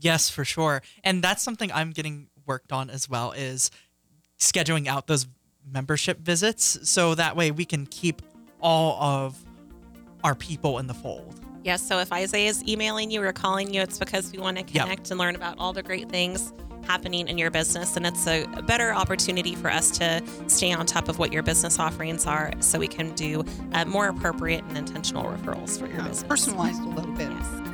Yes, 0.00 0.30
for 0.30 0.44
sure. 0.44 0.82
And 1.04 1.22
that's 1.22 1.42
something 1.42 1.70
I'm 1.72 1.90
getting 1.90 2.28
worked 2.46 2.72
on 2.72 2.90
as 2.90 3.08
well 3.08 3.32
is 3.32 3.70
scheduling 4.38 4.86
out 4.86 5.06
those 5.06 5.26
membership 5.70 6.18
visits 6.20 6.78
so 6.88 7.14
that 7.14 7.36
way 7.36 7.50
we 7.50 7.64
can 7.64 7.86
keep 7.86 8.22
all 8.60 9.00
of 9.02 9.38
our 10.24 10.34
people 10.34 10.78
in 10.78 10.86
the 10.86 10.94
fold. 10.94 11.34
Yes, 11.62 11.86
so 11.86 11.98
if 11.98 12.10
Isiah 12.12 12.48
is 12.48 12.66
emailing 12.66 13.10
you 13.10 13.22
or 13.22 13.32
calling 13.32 13.72
you, 13.74 13.82
it's 13.82 13.98
because 13.98 14.32
we 14.32 14.38
want 14.38 14.56
to 14.56 14.62
Yep. 14.72 14.84
connect 14.84 15.10
and 15.10 15.18
learn 15.20 15.36
about 15.36 15.58
all 15.58 15.74
the 15.74 15.82
great 15.82 16.08
things 16.08 16.52
happening 16.90 17.28
in 17.28 17.38
your 17.38 17.52
business. 17.52 17.96
And 17.96 18.04
it's 18.04 18.26
a 18.26 18.44
better 18.66 18.92
opportunity 18.92 19.54
for 19.54 19.70
us 19.70 19.92
to 19.98 20.20
stay 20.48 20.72
on 20.72 20.86
top 20.86 21.08
of 21.08 21.20
what 21.20 21.32
your 21.32 21.44
business 21.44 21.78
offerings 21.78 22.26
are 22.26 22.50
so 22.58 22.80
we 22.80 22.88
can 22.88 23.14
do 23.14 23.44
uh, 23.74 23.84
more 23.84 24.08
appropriate 24.08 24.64
and 24.64 24.76
intentional 24.76 25.22
referrals 25.24 25.78
for 25.78 25.86
your 25.86 26.00
Uh, 26.00 26.08
business. 26.08 26.24
personalized 26.24 26.82
a 26.82 26.88
little 26.88 27.12
bit. 27.12 27.30
Yes. 27.30 27.69